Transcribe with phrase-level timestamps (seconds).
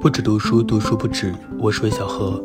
[0.00, 1.34] 不止读书，读书不止。
[1.58, 2.42] 我是魏小何。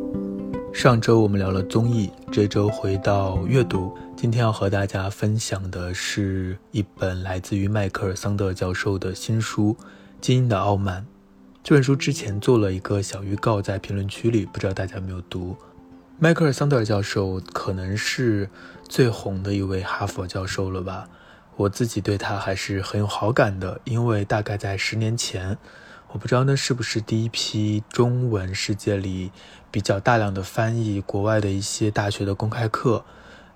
[0.73, 3.97] 上周我们聊了综艺，这周回到阅读。
[4.13, 9.73] 今天要和大家分享的是一本来自于迈克尔·桑德教授的新书
[10.19, 11.01] 《基因的傲慢》。
[11.63, 15.55] 这本书之前做了一个小预告，在评论区里，不知道大家有没有读。
[16.19, 18.49] 迈克尔·桑德尔教授可能是
[18.89, 21.07] 最红的一位哈佛教授了吧？
[21.55, 25.57] 我自己对他还是很有好感的，因为大概在十年前。
[26.15, 29.33] 我不知道那是不是第一批中文世界里
[29.69, 33.03] 比较大量的翻译国外的一些大学的公开课，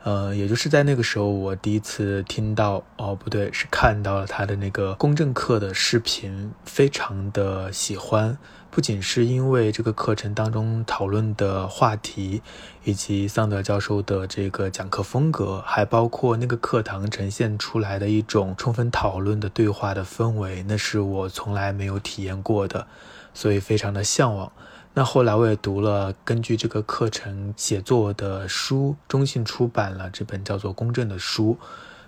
[0.03, 8.37] 呃，也就是在那个时候，我第一次听到，哦，不对，是看到了他的那个公正课的视频，非常的喜欢。
[8.71, 12.41] 不仅是因为这个课程当中讨论的话题，
[12.83, 22.85] 以及桑德教授的这个讲课风格，还包括那个课堂呈现出来的一种充分讨论的对话的氛围，那是我从来没有体验过的，
[23.33, 24.51] 所以非常的向往。
[24.93, 31.57] 那后来我也读了根据这个课程写作的书，中信出版了这本叫做《公正》的书。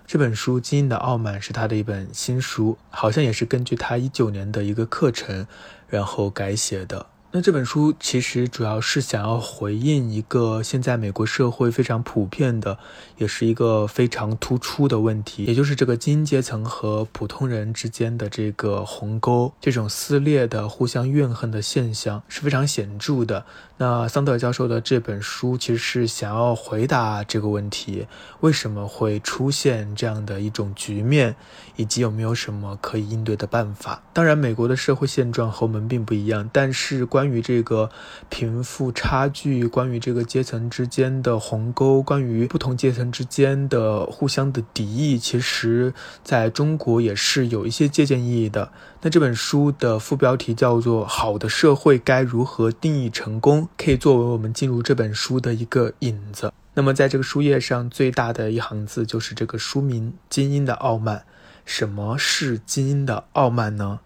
[0.04, 5.46] 这本书《基因的傲慢》是他的一本新书，好像也是根据他一九年的一个课程，
[5.92, 7.11] 然后改写的。
[7.34, 12.76] 那这本书其实主要是想要回应一个现在美国社会非常普遍的，
[13.16, 23.46] 也是一个非常突出的问题，也就是这个精英阶层和普通人之间的这个鸿沟，这种撕裂的、互相怨恨的现象是非常显著的。
[23.78, 28.06] 那桑德尔教授的这本书其实是想要回答这个问题：
[28.40, 31.34] 为什么会出现这样的一种局面，
[31.76, 34.02] 以及有没有什么可以应对的办法？
[34.12, 37.88] 当然，美国的社会现状和我们并不一样，但是关关于这个
[38.28, 48.72] 贫富差距，关于这个阶层之间的鸿沟，关于不同阶层之间的互相的敌意，其实在中国也是有一些借鉴意义的。
[49.02, 53.62] 那这本书的副标题叫做《好的社会该如何定义成功》。
[53.78, 56.52] 可以作为我们进入这本书的一个引子。
[56.74, 61.18] 那么，在这个书页上最大的一行字就是这个书名《精英的傲慢》。
[61.64, 64.00] 什么是精英的傲慢呢？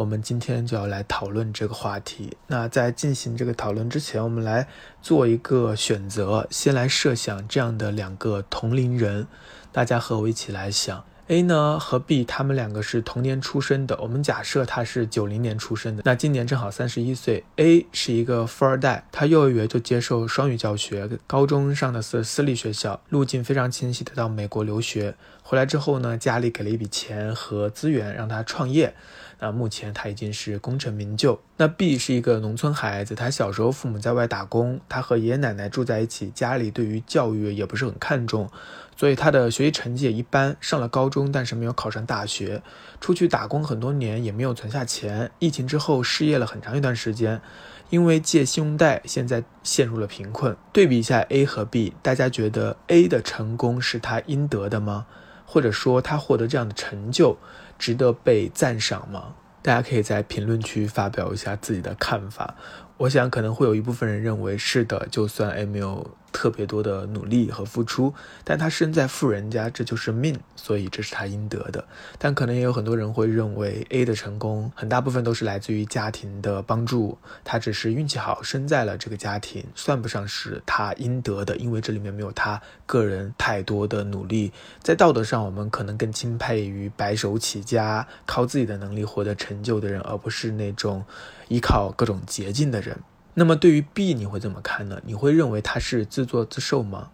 [0.00, 2.34] 我们今天就要来讨论这个话题。
[2.46, 4.66] 那在进行这个讨论之前，我们来
[5.02, 9.26] 做一个选择，先来设想这样的两个同龄人，
[9.70, 11.04] 大家和我一起来想。
[11.26, 17.44] A 呢和 B 他们两个是同年出生的，我们假设他是九零年出生的，那今年正好三十一岁。
[17.56, 25.14] A 是一个富二代，他幼儿园就接受双语教学，高中上的是私立学校，路径非常清晰的到美国留学。
[25.42, 28.94] 回来之后呢，家里给了一笔钱和资源让他创业。
[29.40, 31.40] 那目前他已经是功成名就。
[31.56, 38.48] 那 B 是一个农村孩子，他小时候父母在外打工，他和爷爷奶奶住在一起，家里对于教育也不是很看重，
[38.96, 40.56] 所以他的学习成绩也一般。
[40.60, 42.62] 上了高中，但是没有考上大学，
[43.00, 45.30] 出去打工很多年也没有存下钱。
[45.38, 47.40] 疫情之后失业了很长一段时间，
[47.88, 50.54] 因为借信用贷，现在陷入了贫困。
[50.72, 55.06] 对比一下 A 和 B，大家觉得 A 的成功是他应得的吗？
[55.52, 57.36] 或者说他获得这样的成就？
[57.76, 59.34] 值得被赞赏吗？
[59.62, 62.54] 大家可以在评论区发表一下自己的看法。
[63.00, 68.12] 我想可能会有一部分人认为是的，就算 A 没有特别多的努力和付出，
[68.44, 71.82] 但他生在富人家，这就是命，所以这是他应得的。
[72.18, 84.52] 但可能也有很多人会认为 A 的成功很大部分都是来自于家庭的帮助，他只是运气好生在了这个家庭，算不上是他应得的，因为这里面没有他个人太多的努力。
[84.82, 91.02] 在道德上，我们可能更钦佩于白手起家、靠自己的能力获得成就的人，而不是那种。
[91.50, 92.96] 依靠各种捷径的人，
[93.34, 95.00] 那么对于 B 你会怎么看呢？
[95.04, 97.10] 你会认为他是自作自受吗？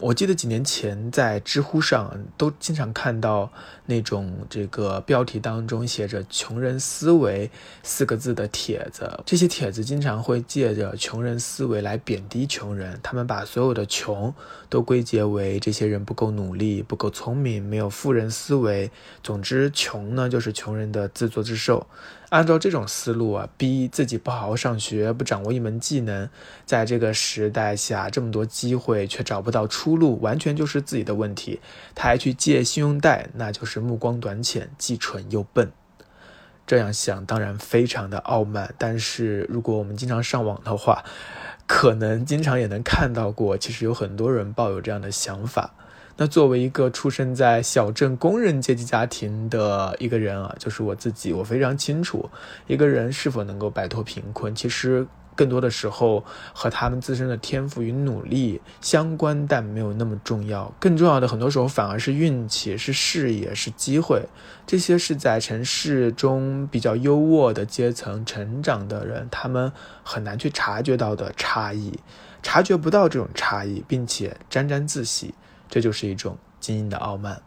[0.00, 3.50] 我记得几年前在知乎上都经常看到
[3.86, 7.48] 那种这个标题当中写着“穷人思维”
[7.84, 14.34] 四个字的帖子，这些帖子经常会借着穷人思维来贬低穷人，他们把所有的穷
[14.68, 18.90] 都归结为这些人不够努力、不够聪明、没有富人思维。
[19.22, 21.86] 总之，穷呢就是穷人的自作自受。
[22.30, 26.28] 按照这种思路啊，逼自己不好好上学，不掌握一门技能，
[26.64, 31.60] 在这个时代下这么多机会却找不到出路，完全就是自己的问题。
[31.94, 35.70] 他还去借信用贷，那就是目光短浅，既蠢又笨。
[36.66, 41.04] 这样想当然非常的傲慢，但是如果我们经常上网的话，
[41.66, 45.74] 可能经常也能看到过，其实有很多人抱有这样的想法。
[46.16, 52.30] 那作为一个出生在小镇工人阶级家庭的一个人啊，就是我自己，我非常清楚，
[52.66, 60.72] 一个人是否能够摆脱贫困，其实更多的时候和他们自身的天赋与努力相关，但没有那么重要。
[60.78, 64.22] 更重要的，很多时候反而是运气、是视野、是机会。
[64.64, 69.72] 这些是在城市中比较优渥的阶层成长的人，他们
[70.04, 71.98] 很难去察觉到的差异，
[72.40, 75.34] 察觉不到这种差异，并且沾沾自喜，
[75.68, 77.42] 这就是一种精英的傲慢。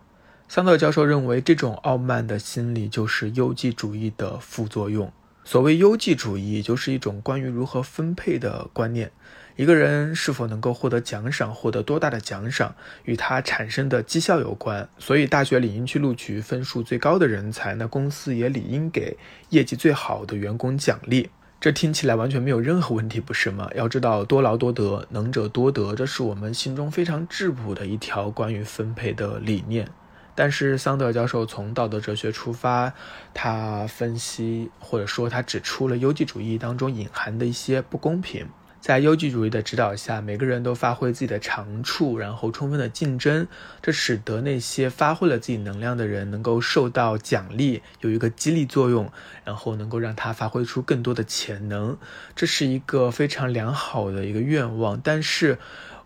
[0.50, 5.12] 桑德教授认为，这种傲慢的心理就是优绩主义的副作用。
[5.44, 9.12] 所谓优绩主义，就是一种关于如何分配的观念。
[9.56, 12.76] 一个人是否能够获得奖赏，获得多大的奖赏，
[13.06, 14.88] 与他产生的绩效有关。
[15.00, 19.18] 所以，大学理应去录取分数最高的人才，那公司也理应给
[19.50, 21.30] 业绩最好的员工奖励。
[21.60, 23.68] 这听起来完全没有任何问题，不是吗？
[23.74, 29.90] 要知道，多劳多得，能者多得，这是我们心中非常质朴的一条关于分配的理念。
[30.36, 32.94] 但是桑德尔教授从道德哲学出发，
[33.34, 38.48] 他分析或者说他指出了优绩主义当中隐含的一些不公平。
[38.88, 43.46] 在优绩主义的指导下，每个人都发挥自己的长处，然后充分的竞争，
[43.82, 49.12] 这使得那些发挥了自己能量的人能够受到奖励，有一个激励作用，
[49.44, 51.98] 然后能够让他发挥出更多的潜能。
[52.34, 55.58] 这是一个非常良好的一个愿望，但是。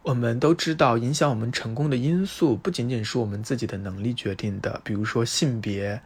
[0.04, 6.02] 我们都知道，影响我们成功的因素不仅仅是我们自己的能力决定的，比如说性别、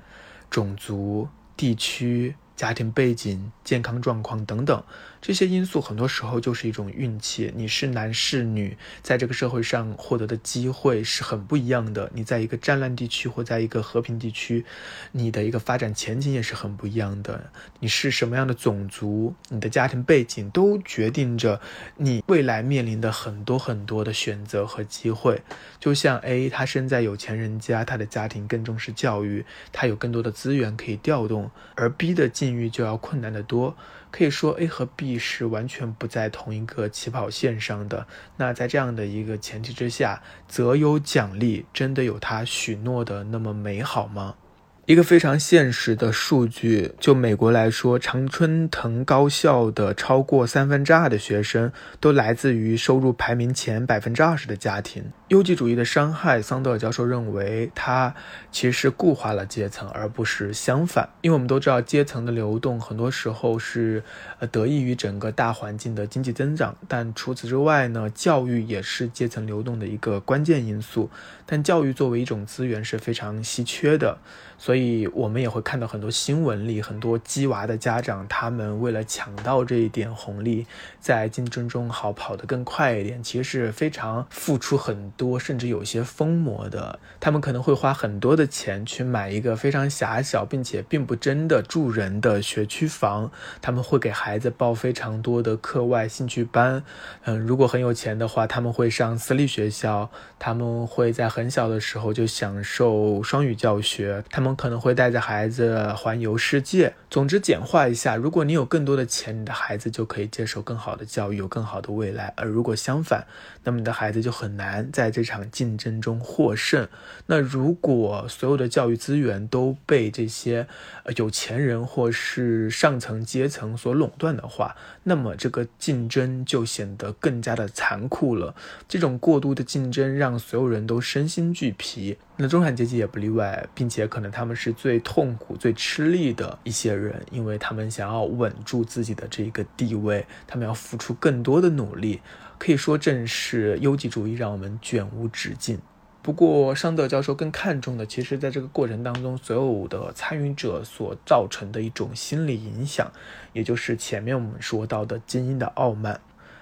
[0.50, 2.36] 种族、地区。
[2.56, 4.84] 家庭背景、健康状况等等
[5.22, 7.52] 这些因素，很多时候就是一种运气。
[7.56, 12.12] 你是男是女，在这个社会上获得的机会是很不一样的。
[12.13, 14.63] 你在一个战乱地区或在一个和平地区，
[15.12, 17.50] 你的一个发展前景也是很不一样的。
[17.80, 21.60] 你是什么样的种族，你的家庭背景都决定着
[21.98, 25.42] 你未来面临的很多很多的选择和机会。
[25.80, 29.44] 就像 A，他生在有钱人家，他的家庭更重视教育，
[29.74, 33.75] 他有更多的资源可以调动，而 B 的境遇就要困难得多，
[34.12, 38.06] 可以说 A 和 B 是完全不在同一个起跑线上的。
[38.38, 44.36] 那在这样的一个前提之下，择优奖励真的有他许诺的那么美好吗？
[44.85, 55.05] 一个非常现实的数据，就美国来说，常春藤高校的超过三分之二的学生都来自于收入排名前百分之二十的家庭。
[55.29, 58.13] 优绩主义的伤害，桑德尔教授认为，它
[58.51, 61.09] 其实是固化了阶层，而不是相反。
[61.21, 64.03] 因为我们都知道，阶层的流动很多时候是
[64.37, 71.09] 呃得益于整个大环境的经济增长，但除此之外呢，教育也是阶层流动的一个关键因素。
[71.47, 74.19] 但教育作为一种资源是非常稀缺的，
[74.57, 80.66] 所以我们也会看到很多新闻里很多鸡娃的家长，他们为了抢到这一点红利，
[81.00, 86.98] 在竞争中好跑得更快一点，其实是非常付出很多，甚至有些疯魔的。
[87.19, 93.30] 他们可能会花很多的钱去买一个非常狭小并且并不真的住人的学区房，
[93.62, 96.84] 他们会给孩子报非常多的课外兴趣班。
[97.25, 100.10] 嗯，如果很有钱的话，他们会上私立学校，
[100.40, 101.25] 他们会在。
[101.36, 106.94] 很小的时候就享受双语教学，他们我们可能会带着孩子环游世界。
[107.09, 113.25] 总之，简化一下，如果你有更多的钱，你的孩子就可以接受更好的教育，有更好的未来；而如果相反，
[113.63, 116.88] 那么你的孩子就很难在这场竞争中获胜。
[117.25, 120.68] 那如果所有的教育资源都被这些
[121.15, 128.53] 有钱人或是上层阶层所垄断的话，那么这个竞争就显得更加的残酷了。
[128.88, 131.01] 这种过度的竞争让所有人都。
[131.01, 142.19] 身心俱疲，那中产阶级也不例外，并且可能他们是最痛苦、最吃力的一些人，因为他们想要稳住自己的这个地位，他们要付出更多的努力。
[142.57, 145.80] 可以说，正是优绩主义让我们卷无止境。
[146.21, 153.11] 不过，桑德教授更看重的，其实在这个过程当中，所有的参与者所造成的一种心理影响，
[153.54, 156.19] 也就是前面我们说到的精英的傲慢。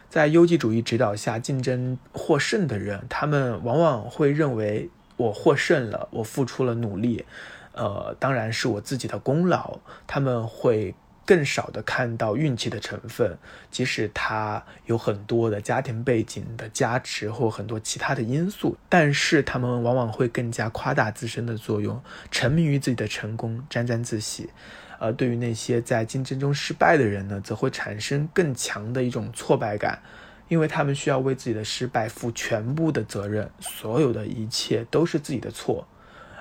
[0.10, 7.24] 在优绩主义指导下竞争获胜的人，他们往往会认为我获胜了，我付出了努力，
[7.74, 9.80] 呃，当然是我自己的功劳。
[10.08, 13.38] 他们会更少的看到运气的成分，
[13.72, 24.50] 即使他有很多的家庭背景的加持或很多其他的因素，但是他们往往会更加夸大自身的作用，沉迷于自己的成功，沾沾自喜。
[25.00, 30.02] 而对于那些在竞争中失败的人呢，则会产生更强的一种挫败感，
[30.48, 35.88] 因为他们需要为自己的失败负全部的责任，所有的一切都是自己的错。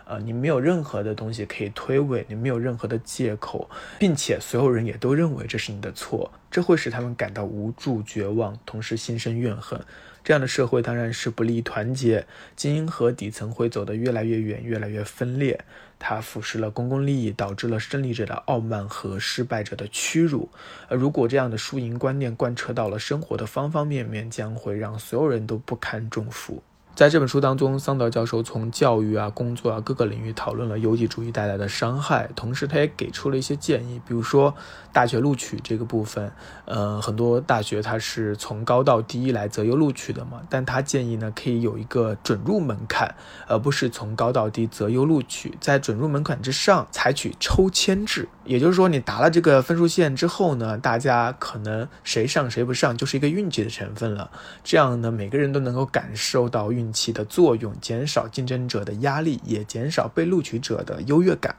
[0.04, 3.68] 呃，你没有任何的东西可以推诿，你没有任何的借口，
[3.98, 9.80] 并且所有人也都认为这是你的错，这会使他们感到无助、绝望，同时心生怨恨。
[10.24, 15.64] 这样的社会当然是不利于团结，精英和底层会走得越来越远，越来越分裂。
[15.98, 20.48] 它腐蚀了公共利益，导致了胜利者的傲慢和失败者的屈辱。
[20.88, 26.62] 而如果这样的输赢观念贯彻到了生活的方方面面，将会让所有人都不堪重负。
[26.94, 34.54] 在这本书当中，桑德教授从教育啊、工作啊各个领域讨论了优绩主义带来的伤害，同时他也给出了一些建议，比如说
[34.92, 36.30] 大学录取这个部分，
[36.66, 43.14] 呃，很多大学它是从高到低来择优录取的嘛，但他建议呢，可以有一个准入门槛，
[43.46, 54.30] 而不是从高到低择优录取，在准入门槛之上采取抽签制，也就是说，你达了这个分数线之后呢，大家可能谁上谁不上就是一个运气的成分了，
[54.62, 56.81] 这样呢，每个人都能够感受到运。
[56.82, 61.54] 运气的作用，减少竞争者的压力，也减少被录取者的优越感。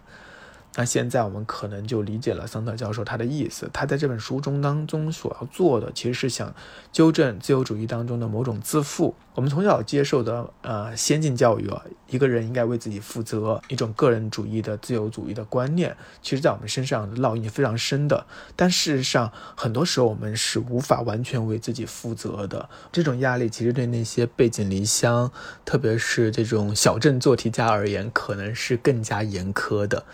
[0.76, 3.70] 那现在我们可能就理解了桑德教授他的意思。
[3.72, 6.54] 他在这本书中当中所要做的，其实是想
[6.92, 9.14] 纠正自由主义当中的某种自负。
[9.36, 18.26] 我们从小接受的呃先进教育啊，一个人应该为自己负责，一种个人主义的自由主义的观念，其实在我们身上烙印非常深的。
[18.56, 22.70] 但事实上，很多时候我们是无法完全为自己负责的。
[22.92, 25.32] 这种压力其实对那些背井离乡，
[25.66, 30.06] 特别是这种小镇做题家而言，可能是更加严苛的。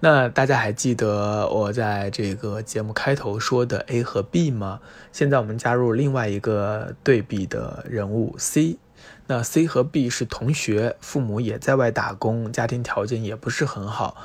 [0.00, 4.78] 那大家还记得我在这个节目开头说的 A 和 B 吗？
[5.12, 8.78] 现在我们加入另外一个对比的人物 C。
[9.26, 14.16] 那 C 和 B 是同学，父母也在外打工，家庭条件也不是很好。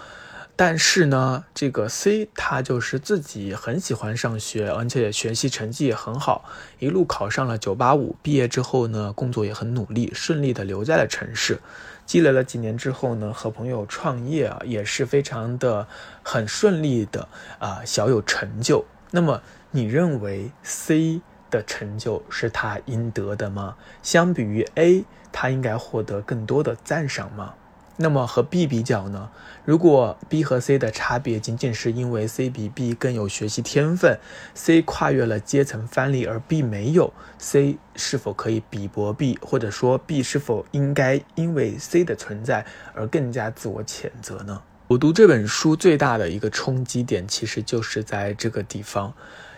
[0.56, 6.46] 但是呢，这个 C 他就是自己很喜欢上学，而且学习成绩也很好，
[6.78, 8.14] 一路考上了985。
[8.22, 11.60] 毕业之后呢，工作也很努力，顺利的留在了城市。
[12.06, 15.88] 积累了几年之后呢，和朋友创业啊，也是非常的
[16.24, 17.28] 很顺利的
[17.60, 18.86] 啊，小有成就。
[19.12, 19.42] 那么
[19.72, 23.76] 你认为 C 的成就是他应得的吗？
[24.02, 27.54] 相比于 A，他应该获得更多的赞赏吗？
[27.98, 29.30] 那么和 B 比较呢？
[29.66, 34.20] 如果 B 和 C 的差别仅仅是因为 C 比 B 更有学习天分
[34.56, 44.62] ，C 跨越了阶层藩篱而 B 没有，C 是否可以比驳 B，或者说 B 是否应该因为 C 的存在而更加自我谴责呢？
[44.88, 49.14] 我读这本书最大的一个冲击点其实就是在这个地方，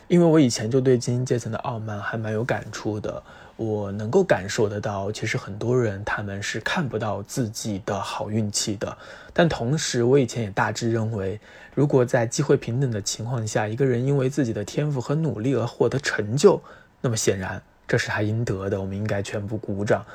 [0.08, 3.24] 因为我以前就对精英阶层的傲慢还蛮有感触的。
[3.58, 8.98] 我能够感受得到，其实很多人他们是看不到自己的好运气的。
[9.34, 11.40] 但同时，我以前也大致认为，
[11.74, 16.62] 如果在机会平等的情况下，一个人因为自己的天赋和努力而获得成就，
[17.00, 20.06] 那么显然这是他应得的，我们应该全部鼓掌。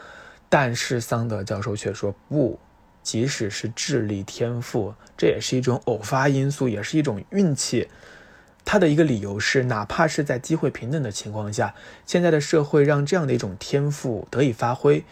[0.48, 2.58] 但是桑德教授却说不，
[3.02, 7.88] 即使是智力天赋，这也是一种偶发因素，也是一种运气。
[8.64, 11.74] 他的一个理由是，哪怕是在机会平等的情况下，
[12.06, 15.04] 现在的社会让这样的一种天赋得以发挥。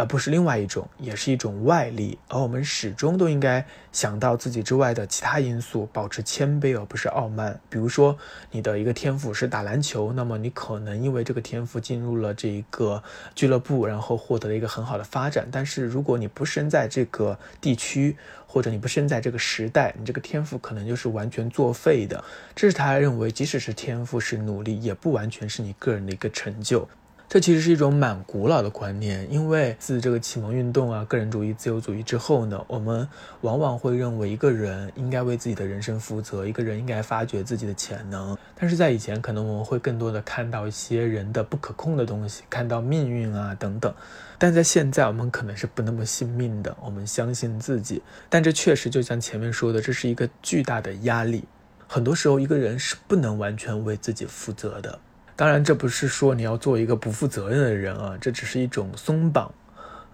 [0.00, 7.60] 而不是另外一种，也是一种外力，而我们始终都应该想到自己之外的其他因素，保持谦卑而不是傲慢。
[7.68, 8.16] 比如说，
[8.50, 13.02] 你的一个天赋是打篮球，那么你可能因为这个天赋进入了这一个
[13.34, 15.46] 俱乐部，然后获得了一个很好的发展。
[15.52, 18.16] 但是如果你不生在这个地区，
[18.46, 22.24] 或者你不生在这个时代，你这个天赋可能就是完全作废的。
[22.56, 26.88] 这是他认为，即使是天赋是努力，也不完全是你个人的一个成就。
[27.30, 33.08] 这其实是一种蛮古老的观念，因为自这个启蒙运动啊、个人主义、自由主义之后呢，我们
[33.42, 38.36] 往往会认为一个人应该为自己的人生负责，一个人应该发掘自己的潜能。
[38.56, 43.94] 但是在以前，可能我们会更多的看到一些人的不可控的东西，看到命运啊等等。
[44.36, 48.02] 但在现在，我们可能是不那么信命的，我们相信自己。
[48.28, 51.44] 但这确实就像前面说的，这是一个巨大的压力。
[51.86, 54.98] 很多时候，一个人是不能完全为自己负责的。
[55.40, 59.50] 当然，这不是说你要做一个不负责任的人啊，这只是一种松绑，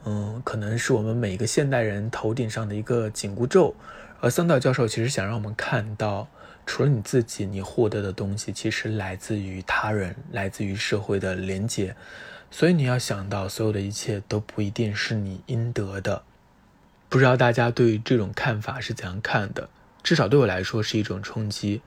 [0.04, 3.74] 嗯，可能是我们每一个现代人头顶上的一个紧箍咒。
[4.20, 6.28] 而桑德教授其实想让我们看到，
[6.64, 11.96] 除了你自己，你获得的东西其实来自于他人，来自于社会的连接。
[12.52, 16.22] 所以你要想到，所有的一切都不一定是你应得的。
[17.08, 19.68] 不知道大家对于这种看法是怎样看的？
[20.04, 21.82] 至少对我来说是一种冲击。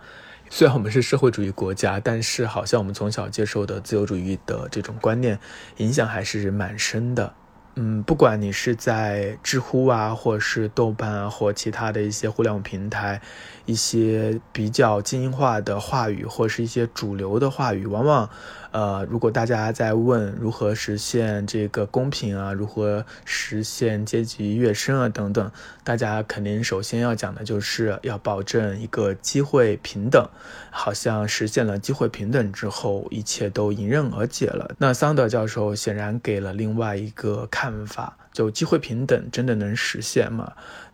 [0.49, 5.39] 虽然我们是社会主义国家，但是好像我们从小接受的自由主义的这种观念
[5.77, 7.33] 影响还是蛮深的。
[7.75, 13.21] 嗯，不管你是在知乎啊，或是豆瓣啊，或其他的一些互联网平台，
[13.65, 18.29] 一些比较精英化的话语，或是一些主流的话语，往往，
[18.71, 25.49] 呃，如果大家在问如何实现这个公平啊，如何实现阶级跃升啊等等，
[25.85, 30.27] 大家肯定首先要讲的就是要保证一个机会平等，
[30.69, 34.75] 好像实现了机会平等之后，一切都迎刃而解了。
[34.79, 37.85] 那桑德教授显然给了另外一个看。
[37.85, 40.53] 法就机会平等真的能实现吗？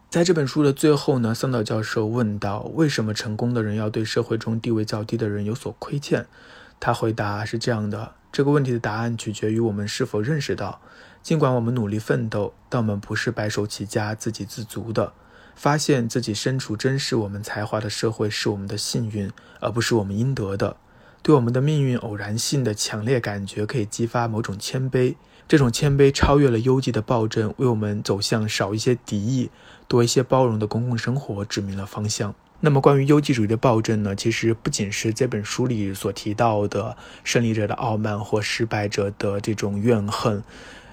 [0.09, 6.25] 在这本书的最后呢，桑岛教授问到：为什么成功的人要对社会中地位较低的人有所亏欠？
[6.79, 10.81] 他回答是这样的：这个问题的答案取决于我们是否认识到，
[11.21, 15.13] 尽管我们努力奋斗，但我们不是白手起家、自给自足的。
[15.55, 20.77] 发现自己身处珍视我们才华的社会是我们的幸运，而不是我们应得的。
[21.21, 25.15] 对我们的命运偶然性的强烈感觉，可以激发某种谦卑。
[25.47, 29.51] 这种谦卑超越了优绩的暴政，为我们走向少一些敌意、
[29.87, 32.33] 多一些包容的公共生活指明了方向。
[32.61, 34.15] 那么，关于优绩主义的暴政呢？
[34.15, 40.43] 其实不仅是这本书里所提到的胜利者的傲慢或失败者的这种怨恨。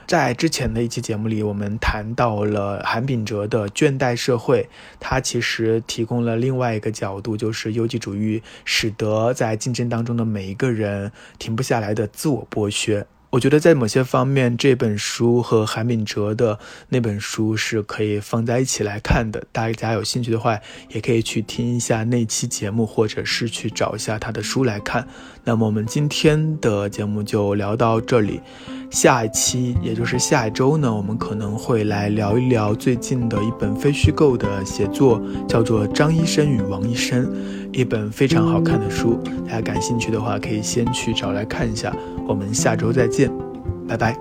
[0.07, 4.65] 在之前的一期节目里，我们谈到了韩炳哲的《倦怠社会》，
[5.01, 13.07] 他其实提供了另外一个角度，就是优绩主义使得在竞争当中的每一个人停不下来的自我剥削。
[13.33, 16.59] 我觉得在某些方面，这本书和韩炳哲的
[16.91, 19.43] 那本书是可以放在一起来看的。
[19.51, 20.59] 大家有兴趣的话，
[20.91, 25.09] 也可以去听一下那期节目，或者是去找一下他的书来看。
[25.45, 28.39] 那么我们今天的节目就聊到这里，
[28.91, 37.25] 下一期也就是下一周呢，我们可能会来聊一聊最近的一本非虚构的写作，叫做《张医生与王医生》。
[37.73, 41.95] 一本非常好看的书，大家感兴趣的话可以先去找来看一下。
[42.29, 43.31] 我们下周再见，
[43.89, 44.17] 拜拜。